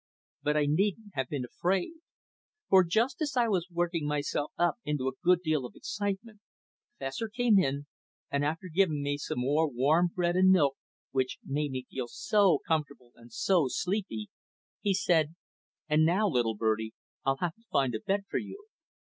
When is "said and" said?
14.95-16.03